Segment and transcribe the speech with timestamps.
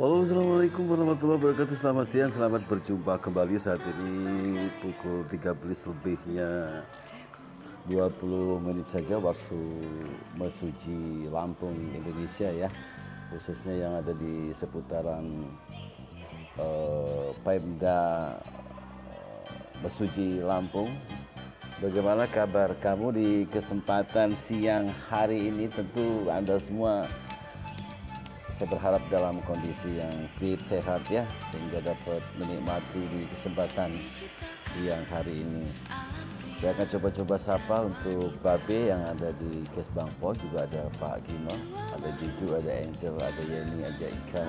[0.00, 1.76] Halo Assalamualaikum warahmatullahi wabarakatuh.
[1.76, 6.80] Selamat siang, selamat berjumpa kembali saat ini Pukul 13 lebihnya.
[7.84, 9.60] 20 menit saja waktu
[10.40, 12.72] mesuji Lampung Indonesia ya.
[13.28, 15.20] Khususnya yang ada di seputaran
[16.56, 19.52] eh, Pemda eh,
[19.84, 20.96] Mesuji Lampung.
[21.84, 25.68] Bagaimana kabar kamu di kesempatan siang hari ini?
[25.68, 27.04] Tentu Anda semua
[28.60, 33.96] saya berharap dalam kondisi yang fit, sehat ya, sehingga dapat menikmati di kesempatan
[34.68, 35.64] siang hari ini.
[36.60, 41.56] Saya akan coba-coba sapa untuk Babe yang ada di Kes Bangpol, juga ada Pak Gino,
[41.88, 44.44] ada Juju, ada Angel, ada Yeni, ada Ika,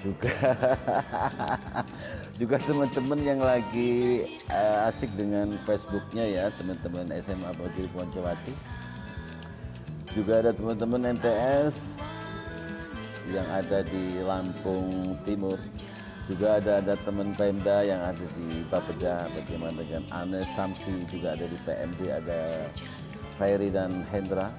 [0.00, 0.36] juga
[2.40, 8.56] juga teman-teman yang lagi uh, asik dengan Facebooknya ya, teman-teman SMA Bajiri Poncewati.
[10.16, 12.08] Juga ada teman-teman MTS,
[13.26, 15.58] yang ada di Lampung Timur.
[16.28, 21.48] Juga ada ada teman Pemda yang ada di Bapeda bagaimana dengan Anes Samsi juga ada
[21.48, 22.44] di PMD ada
[23.40, 24.52] Khairi dan Hendra.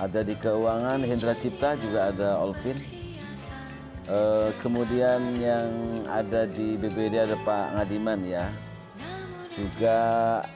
[0.00, 2.80] Ada di keuangan Hendra Cipta juga ada Olvin.
[4.08, 4.18] E,
[4.64, 5.68] kemudian yang
[6.08, 8.48] ada di BBD ada Pak Ngadiman ya.
[9.52, 9.96] Juga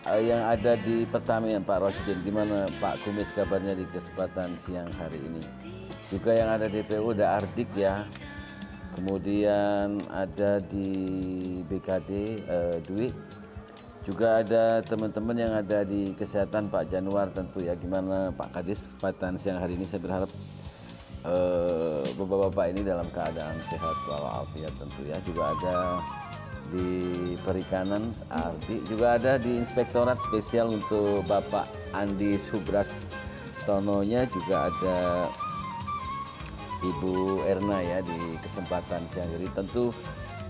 [0.08, 2.20] e, yang ada di Pertamina Pak Rosidin.
[2.24, 7.36] Gimana Pak Kumis kabarnya di kesempatan siang hari ini juga yang ada di PU ada
[7.36, 8.08] Ardik ya.
[8.96, 10.88] Kemudian ada di
[11.68, 12.10] BKD
[12.48, 13.08] eh, Dwi.
[14.00, 17.76] Juga ada teman-teman yang ada di kesehatan Pak Januar tentu ya.
[17.76, 19.84] Gimana Pak Kadis kesempatan siang hari ini?
[19.84, 20.30] Saya berharap
[21.28, 25.20] eh, bapak-bapak ini dalam keadaan sehat walafiat tentu ya.
[25.22, 25.76] Juga ada
[26.70, 33.06] di perikanan Ardi juga ada di inspektorat spesial untuk Bapak Andi Subras
[33.66, 34.26] Tononya.
[34.30, 34.98] Juga ada
[36.80, 39.92] Ibu Erna ya di kesempatan siang hari tentu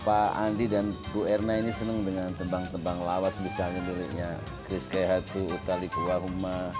[0.00, 4.32] Pak Andi dan Bu Erna ini senang dengan tembang-tembang lawas misalnya miliknya
[4.64, 6.72] Chris Kehatu, Utali Kuwahuma.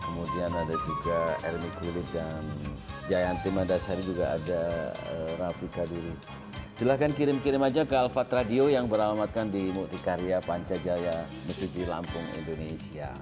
[0.00, 2.42] Kemudian ada juga Ermi Kulit dan
[3.10, 6.14] Jayanti Mandasari juga ada uh, Raffi Kadiri.
[6.74, 13.12] Silahkan kirim-kirim aja ke Alfat Radio yang beralamatkan di Muktikarya Pancajaya Mesuji Lampung Indonesia